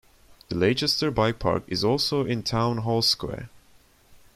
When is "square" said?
3.03-3.49